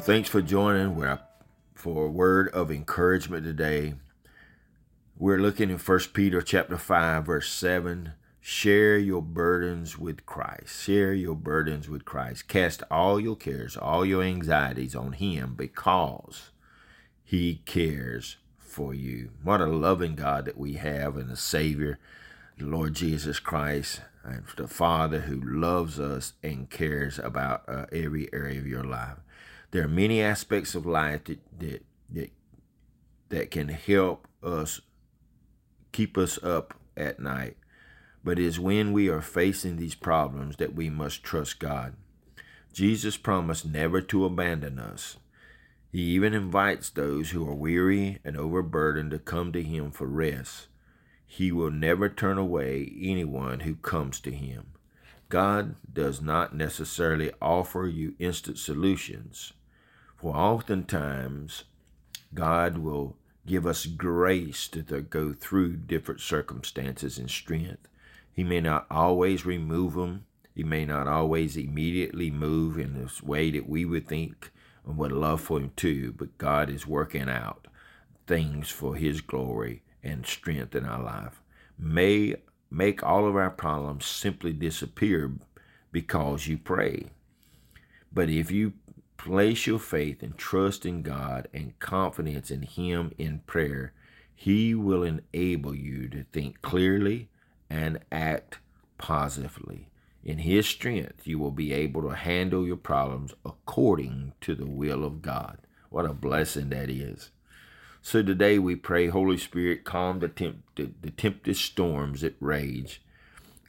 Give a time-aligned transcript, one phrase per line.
[0.00, 0.94] thanks for joining
[1.74, 3.94] for a word of encouragement today.
[5.16, 8.12] We're looking in 1 Peter chapter 5 verse 7.
[8.40, 10.84] Share your burdens with Christ.
[10.84, 12.48] Share your burdens with Christ.
[12.48, 16.50] Cast all your cares, all your anxieties on him because
[17.24, 19.30] he cares for you.
[19.42, 21.98] What a loving God that we have and a Savior,
[22.56, 28.28] the Lord Jesus Christ, and the Father who loves us and cares about uh, every
[28.32, 29.18] area of your life.
[29.70, 32.30] There are many aspects of life that, that that
[33.28, 34.80] that can help us
[35.92, 37.56] keep us up at night.
[38.24, 41.94] But it is when we are facing these problems that we must trust God.
[42.72, 45.16] Jesus promised never to abandon us.
[45.90, 50.68] He even invites those who are weary and overburdened to come to Him for rest.
[51.26, 54.68] He will never turn away anyone who comes to Him.
[55.28, 59.52] God does not necessarily offer you instant solutions,
[60.18, 61.64] for oftentimes
[62.34, 63.16] God will
[63.46, 67.88] give us grace to go through different circumstances and strength.
[68.32, 70.26] He may not always remove them.
[70.54, 74.50] He may not always immediately move in this way that we would think
[74.84, 77.68] and would love for him to, but God is working out
[78.26, 81.40] things for his glory and strength in our life.
[81.78, 82.34] May
[82.70, 85.32] make all of our problems simply disappear
[85.92, 87.06] because you pray.
[88.12, 88.74] But if you
[89.18, 93.92] place your faith and trust in God and confidence in Him in prayer,
[94.34, 97.28] He will enable you to think clearly
[97.68, 98.60] and act
[98.96, 99.88] positively.
[100.24, 105.04] In His strength, you will be able to handle your problems according to the will
[105.04, 105.58] of God.
[105.90, 107.30] What a blessing that is.
[108.00, 113.02] So today we pray, Holy Spirit, calm the, temp- the, the tempest storms that rage.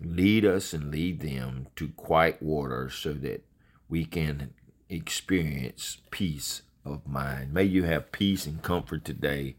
[0.00, 3.44] Lead us and lead them to quiet waters so that
[3.88, 4.52] we can
[4.88, 7.52] experience peace of mind.
[7.52, 9.56] May you have peace and comfort today.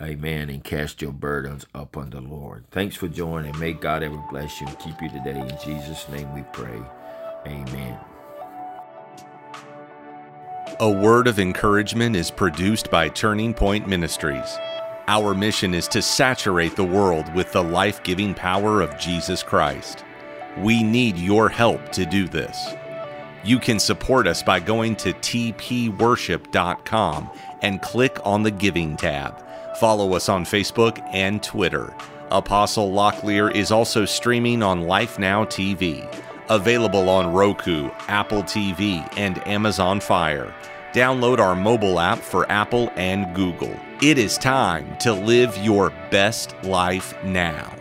[0.00, 0.48] Amen.
[0.48, 2.64] And cast your burdens upon the Lord.
[2.70, 3.58] Thanks for joining.
[3.58, 5.38] May God ever bless you and keep you today.
[5.38, 6.80] In Jesus' name we pray.
[7.46, 7.98] Amen.
[10.78, 14.56] A word of encouragement is produced by Turning Point Ministries.
[15.08, 20.04] Our mission is to saturate the world with the life giving power of Jesus Christ.
[20.58, 22.74] We need your help to do this.
[23.42, 27.30] You can support us by going to tpworship.com
[27.62, 29.42] and click on the Giving tab.
[29.78, 31.94] Follow us on Facebook and Twitter.
[32.30, 36.06] Apostle Locklear is also streaming on Life Now TV,
[36.48, 40.54] available on Roku, Apple TV, and Amazon Fire.
[40.92, 43.74] Download our mobile app for Apple and Google.
[44.02, 47.79] It is time to live your best life now.